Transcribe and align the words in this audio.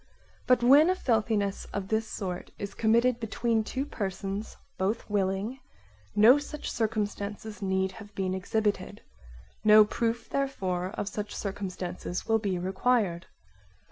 But 0.47 0.63
when 0.63 0.89
a 0.89 0.95
filthiness 0.95 1.65
of 1.65 1.89
this 1.89 2.07
sort 2.07 2.49
is 2.57 2.73
committed 2.73 3.19
between 3.19 3.63
two 3.63 3.85
persons, 3.85 4.57
both 4.79 5.07
willing, 5.11 5.59
no 6.15 6.39
such 6.39 6.71
circumstances 6.71 7.61
need 7.61 7.91
have 7.91 8.15
been 8.15 8.33
exhibited; 8.33 9.03
no 9.63 9.85
proof 9.85 10.27
therefore 10.27 10.87
of 10.97 11.07
such 11.07 11.35
circumstances 11.35 12.25
will 12.25 12.39
be 12.39 12.57
required. 12.57 13.27